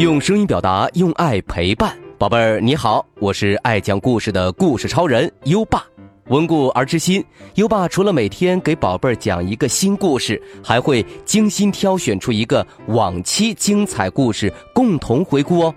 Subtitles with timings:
[0.00, 5.84] 用声音表达，用爱陪伴，宝贝儿你好，我是爱讲故事的故事超人优爸。
[6.28, 7.22] 温故而知新，
[7.56, 15.74] 优爸除了每天给宝贝儿讲一个新故事，还会精心挑选出一个往期精彩故事共同回顾哦。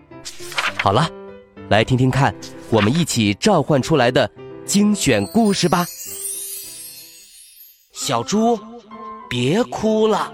[0.81, 1.05] 好了，
[1.67, 2.33] 来听听看，
[2.69, 4.31] 我们一起召唤出来的
[4.63, 5.85] 精选故事吧。
[7.91, 8.57] 小猪，
[9.29, 10.33] 别哭了。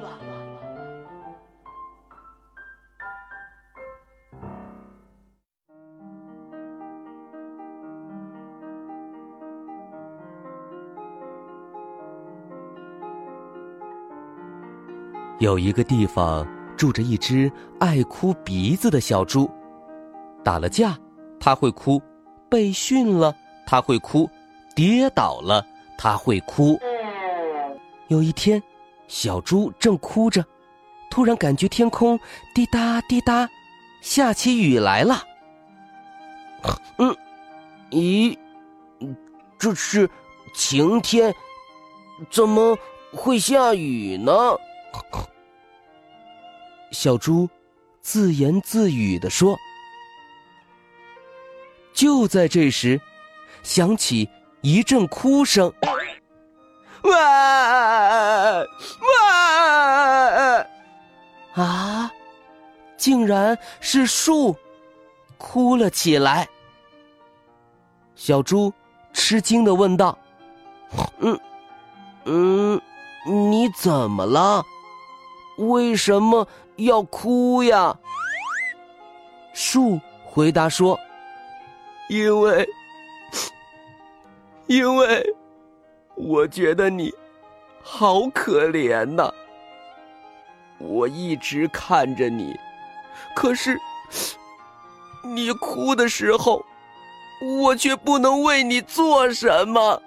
[15.40, 19.50] 有一个地方住着一只爱哭鼻子的小猪，
[20.44, 20.98] 打了架，
[21.40, 21.98] 它会哭；
[22.50, 23.34] 被训了，
[23.66, 24.30] 它会哭；
[24.76, 25.66] 跌倒了，
[25.98, 26.78] 它会哭。
[28.10, 28.62] 有一天，
[29.08, 30.44] 小猪正哭着，
[31.10, 32.20] 突然感觉天空
[32.54, 33.50] 滴答滴答，
[34.02, 35.24] 下起雨来了。
[36.98, 37.16] 嗯，
[37.92, 38.38] 咦，
[39.58, 40.10] 这是
[40.54, 41.34] 晴天，
[42.30, 42.78] 怎么
[43.14, 44.34] 会下雨呢？
[46.92, 47.48] 小猪
[48.02, 49.58] 自言自语地说
[51.94, 53.00] ：“就在这时，
[53.64, 54.28] 响起
[54.62, 55.72] 一阵哭声，
[57.04, 58.66] 哇
[59.24, 60.66] 哇！
[61.54, 62.12] 啊，
[62.98, 64.56] 竟然是树
[65.38, 66.50] 哭了起来。”
[68.16, 68.74] 小猪
[69.14, 70.18] 吃惊的问道
[71.22, 71.40] ：“嗯
[72.26, 72.82] 嗯，
[73.26, 74.66] 你怎么了？
[75.68, 76.48] 为什么？”
[76.80, 77.94] 要哭呀！
[79.52, 80.98] 树回答说
[82.08, 82.66] ：“因为，
[84.68, 85.36] 因为
[86.16, 87.14] 我觉得你
[87.84, 89.30] 好可怜呐。
[90.78, 92.58] 我一直看着你，
[93.36, 93.78] 可是
[95.26, 96.64] 你哭的时候，
[97.62, 100.02] 我却不能为你做什么。”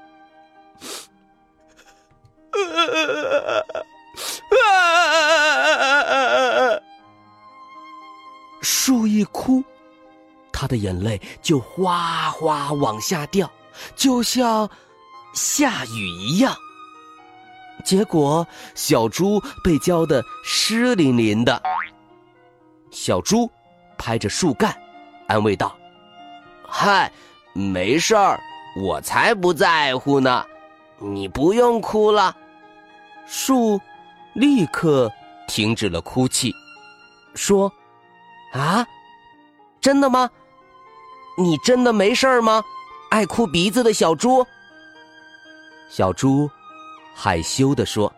[10.72, 13.50] 的眼泪就哗哗往下掉，
[13.94, 14.68] 就像
[15.34, 16.56] 下雨一样。
[17.84, 21.62] 结果小猪被浇得湿淋淋的。
[22.90, 23.50] 小猪
[23.98, 24.74] 拍着树干，
[25.28, 25.76] 安慰道
[26.66, 27.12] ：“嗨，
[27.52, 28.40] 没事儿，
[28.80, 30.44] 我才不在乎呢，
[30.98, 32.34] 你不用哭了。”
[33.28, 33.78] 树
[34.34, 35.12] 立刻
[35.46, 36.54] 停止了哭泣，
[37.34, 37.70] 说。
[38.52, 38.86] 啊，
[39.80, 40.28] 真的吗？
[41.37, 42.62] 你真的没事吗？
[43.10, 44.47] 爱哭鼻子的小猪。
[45.91, 46.48] 小猪
[47.15, 48.10] 害羞的说：“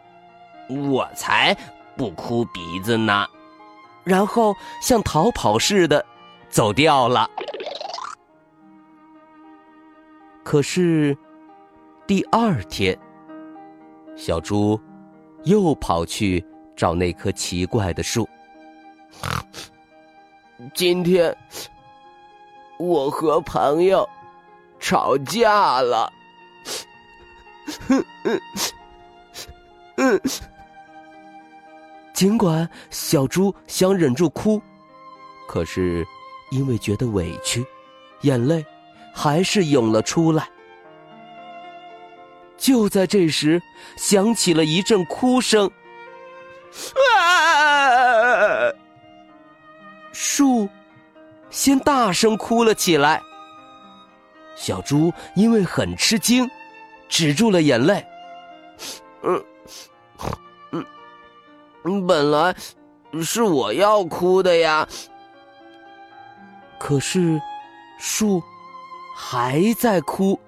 [0.70, 1.56] 我才
[1.96, 3.26] 不哭鼻子呢。”
[4.04, 6.04] 然后像逃跑似的
[6.48, 7.28] 走掉了。
[10.44, 11.16] 可是
[12.06, 12.96] 第二天，
[14.14, 14.80] 小猪
[15.42, 16.44] 又跑去
[16.76, 18.28] 找那棵奇怪的树。
[20.74, 21.36] 今天
[22.78, 24.08] 我和朋友
[24.78, 26.12] 吵架了。
[32.12, 34.62] 尽管小猪想忍住哭，
[35.48, 36.06] 可是
[36.50, 37.66] 因为觉得委屈，
[38.20, 38.64] 眼泪
[39.12, 40.48] 还是涌了出来。
[42.56, 43.60] 就在这时，
[43.96, 45.70] 响起了一阵哭声。
[47.16, 47.73] 啊！
[51.64, 53.22] 先大声哭了起来，
[54.54, 56.46] 小猪因为很吃惊，
[57.08, 58.04] 止住了眼泪。
[59.22, 59.42] 嗯
[61.84, 62.54] 嗯，本来
[63.22, 64.86] 是我要哭的呀，
[66.78, 67.40] 可是
[67.98, 68.42] 树
[69.16, 70.38] 还在哭。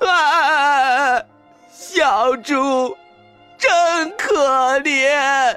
[0.00, 1.22] 啊，
[1.72, 2.94] 小猪
[3.56, 5.16] 真可怜。
[5.16, 5.56] 啊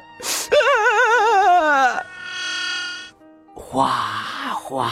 [3.73, 4.10] 哇
[4.71, 4.89] 哗，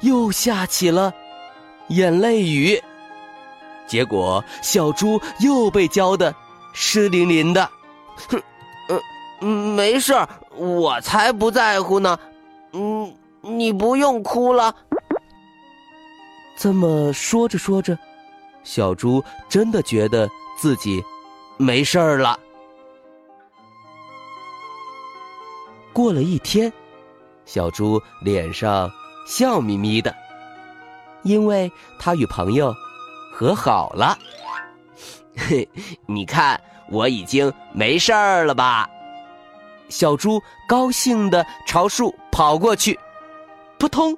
[0.00, 1.10] 又下起了
[1.88, 2.78] 眼泪雨。
[3.86, 6.34] 结果小猪又被浇得
[6.74, 7.70] 湿淋淋的。
[8.28, 8.42] 哼，
[9.40, 12.18] 嗯，没事儿，我才不在乎呢。
[12.72, 14.74] 嗯，你不用哭了。
[16.54, 17.98] 这么说着说着，
[18.62, 20.28] 小猪真的觉得
[20.58, 21.02] 自己
[21.56, 22.38] 没事儿了。
[25.94, 26.70] 过了一天。
[27.44, 28.90] 小猪脸上
[29.26, 30.14] 笑眯眯的，
[31.22, 32.74] 因为他与朋友
[33.32, 34.16] 和好了。
[35.36, 35.68] 嘿，
[36.06, 38.88] 你看我已经没事儿了吧？
[39.88, 42.98] 小猪高兴的朝树跑过去，
[43.78, 44.16] 扑通，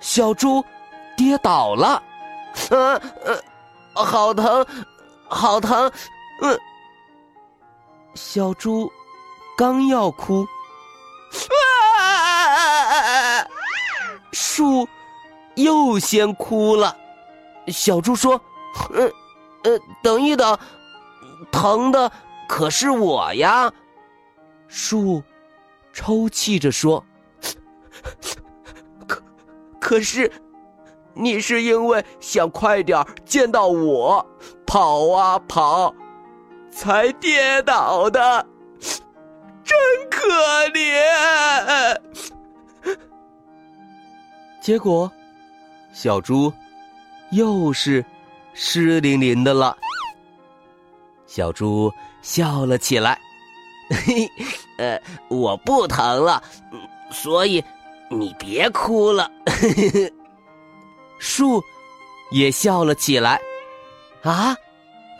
[0.00, 0.64] 小猪
[1.16, 2.02] 跌倒了，
[2.70, 4.66] 呃呃，好疼，
[5.28, 5.90] 好疼，
[6.40, 6.58] 嗯。
[8.14, 8.90] 小猪
[9.56, 10.46] 刚要哭，
[14.54, 14.88] 树
[15.56, 16.96] 又先哭了。
[17.66, 18.40] 小猪说
[18.94, 19.10] ：“呃
[19.64, 20.56] 呃，等一等，
[21.50, 22.12] 疼的
[22.48, 23.72] 可是我呀。”
[24.68, 25.20] 树
[25.92, 27.04] 抽泣着说
[29.08, 29.20] ：“可
[29.80, 30.30] 可是，
[31.14, 34.24] 你是因为想快点见到我，
[34.64, 35.92] 跑啊跑。”
[36.70, 38.46] 才跌倒的，
[39.64, 39.76] 真
[40.08, 40.28] 可
[40.68, 42.00] 怜。
[44.64, 45.12] 结果，
[45.92, 46.50] 小猪
[47.32, 48.02] 又是
[48.54, 49.76] 湿淋淋的了。
[51.26, 53.20] 小猪笑了起来
[53.92, 54.30] ：“嘿嘿，
[54.78, 56.42] 呃，我不疼了，
[57.10, 57.62] 所以
[58.08, 59.30] 你别哭了。
[61.20, 61.62] ”树
[62.30, 63.38] 也笑了起来
[64.24, 64.56] ：“啊，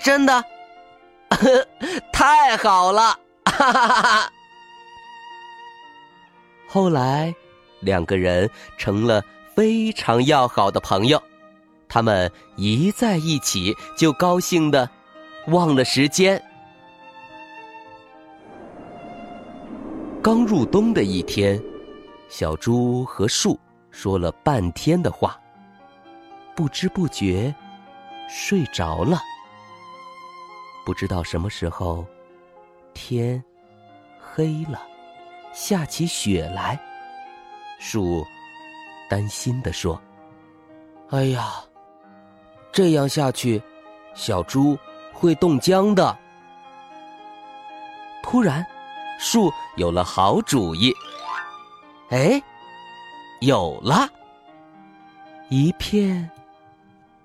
[0.02, 0.42] 真的？”
[2.14, 3.18] 太好了！
[3.44, 4.32] 哈哈哈哈
[6.66, 7.34] 后来，
[7.84, 9.22] 两个人成了
[9.54, 11.22] 非常要好的朋友。
[11.86, 14.88] 他们一在一起，就高兴的
[15.48, 16.42] 忘了时间。
[20.20, 21.62] 刚入冬的一天，
[22.28, 23.60] 小猪和树
[23.90, 25.38] 说了半天的话，
[26.56, 27.54] 不知不觉
[28.28, 29.18] 睡着了。
[30.84, 32.04] 不知道什么时候，
[32.94, 33.42] 天
[34.18, 34.80] 黑了，
[35.52, 36.80] 下起雪来。
[37.78, 38.26] 树
[39.08, 40.00] 担心的说
[41.10, 41.54] ：“哎呀，
[42.72, 43.62] 这样下去，
[44.14, 44.78] 小猪
[45.12, 46.16] 会冻僵的。”
[48.22, 48.64] 突然，
[49.18, 50.92] 树有了好主意。
[52.10, 52.42] 哎，
[53.40, 54.08] 有了！
[55.50, 56.30] 一片，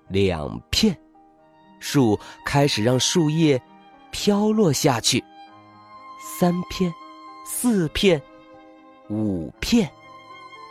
[0.08, 0.96] 两片。
[1.78, 3.60] 树开始让树叶
[4.10, 5.24] 飘落下去，
[6.20, 6.92] 三片、
[7.46, 8.20] 四片、
[9.08, 9.90] 五片，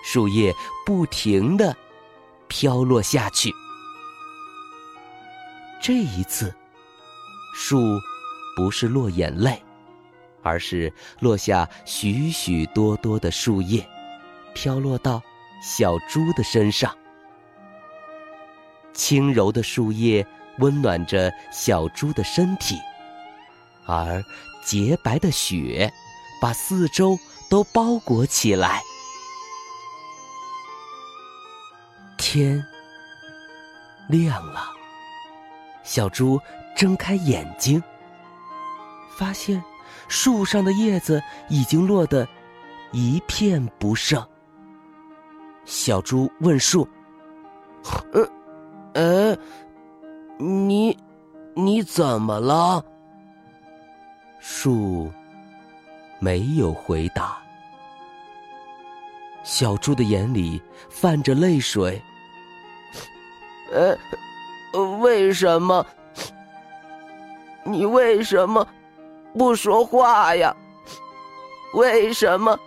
[0.03, 0.53] 树叶
[0.85, 1.75] 不停的
[2.47, 3.53] 飘落下去。
[5.81, 6.53] 这一次，
[7.55, 7.99] 树
[8.55, 9.61] 不是落眼泪，
[10.43, 13.87] 而是落下许许多多的树叶，
[14.53, 15.21] 飘落到
[15.61, 16.95] 小猪的身上。
[18.93, 20.25] 轻柔的树叶。
[20.59, 22.75] 温暖着小猪的身体，
[23.85, 24.21] 而
[24.61, 25.89] 洁白的雪
[26.41, 27.17] 把四周
[27.49, 28.81] 都包裹起来。
[32.31, 32.63] 天
[34.07, 34.61] 亮了，
[35.81, 36.39] 小猪
[36.75, 37.81] 睁开眼睛，
[39.17, 39.59] 发现
[40.07, 42.27] 树上的叶子已经落得
[42.91, 44.23] 一片不剩。
[45.65, 46.87] 小猪问树
[48.13, 48.29] ：“呃，
[48.93, 49.37] 呃。”
[50.37, 50.95] 你，
[51.55, 52.85] 你怎么了？
[54.39, 55.11] 树
[56.19, 57.39] 没有回答。
[59.43, 60.61] 小猪的眼里
[60.91, 61.99] 泛着泪水。
[63.71, 63.97] 呃，
[64.99, 65.85] 为什么？
[67.63, 68.67] 你为什么
[69.37, 70.55] 不说话呀？
[71.73, 72.57] 为什么？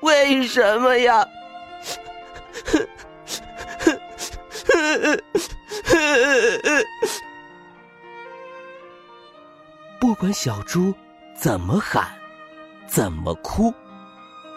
[0.00, 1.26] 为什么呀？
[10.00, 10.94] 不管小猪
[11.36, 12.06] 怎么喊，
[12.86, 13.72] 怎么哭，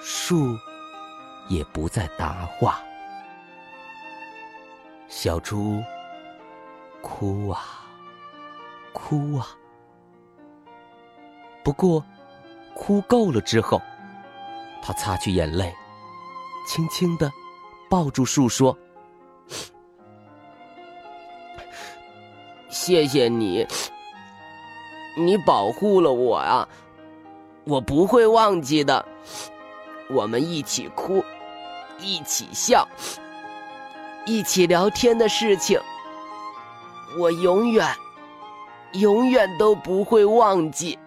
[0.01, 0.57] 树
[1.49, 2.79] 也不再答话。
[5.17, 5.81] 小猪
[7.01, 7.87] 哭啊，
[8.91, 9.47] 哭啊。
[11.63, 12.03] 不过，
[12.73, 13.81] 哭够了之后，
[14.81, 15.73] 他擦去眼泪，
[16.67, 17.31] 轻轻的
[17.89, 18.77] 抱住树说。
[22.67, 23.65] 谢谢你，
[25.17, 26.67] 你保护了我啊！
[27.63, 29.05] 我不会忘记的。
[30.09, 31.23] 我们一起哭，
[31.99, 32.85] 一起笑，
[34.25, 35.79] 一起聊天的事情，
[37.19, 37.87] 我永远、
[38.93, 40.97] 永远都不会忘记。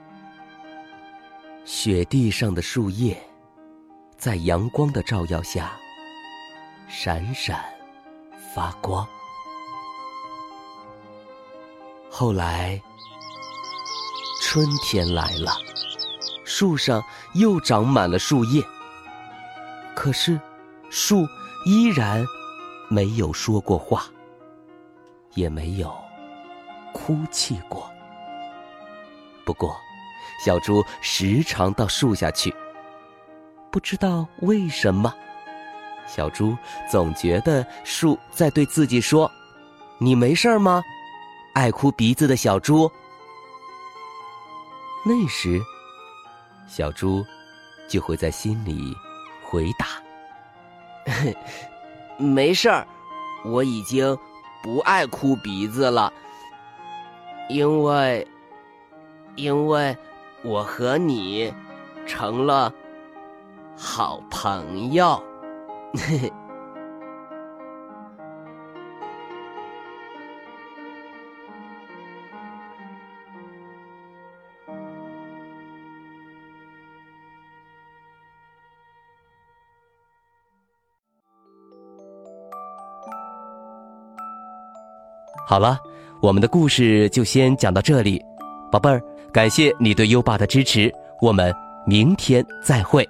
[1.65, 3.21] 雪地上的树叶，
[4.17, 5.73] 在阳光的照耀下，
[6.89, 7.65] 闪闪
[8.55, 9.07] 发光。
[12.09, 12.81] 后来，
[14.43, 15.53] 春天来了，
[16.45, 17.03] 树上
[17.35, 18.63] 又长满了树叶。
[19.95, 20.41] 可是，
[20.89, 21.27] 树
[21.67, 22.25] 依然
[22.89, 24.05] 没有说过话，
[25.35, 25.95] 也没有
[26.93, 27.91] 哭泣过。
[29.45, 29.77] 不过，
[30.45, 32.55] 小猪时常到树下去，
[33.71, 35.15] 不知道为什么，
[36.07, 36.57] 小猪
[36.91, 39.31] 总觉得树在对自己说
[39.99, 40.83] ：“你没事吗？
[41.55, 42.91] 爱哭鼻子的小猪。”
[45.05, 45.61] 那时，
[46.67, 47.25] 小猪
[47.89, 48.95] 就会在心里
[49.43, 49.87] 回答
[52.19, 52.87] ：“没事儿，
[53.45, 54.19] 我已经
[54.63, 56.13] 不爱哭鼻子了，
[57.49, 58.27] 因为，
[59.37, 59.97] 因为
[60.43, 61.53] 我和你
[62.07, 62.71] 成了。”
[63.81, 65.23] 好朋友，
[65.95, 66.33] 嘿嘿
[85.47, 85.79] 好了，
[86.21, 88.23] 我们的故事就先讲到这里，
[88.71, 89.03] 宝贝儿，
[89.33, 90.93] 感谢你对优爸的支持，
[91.23, 91.55] 我们
[91.87, 93.09] 明天再会。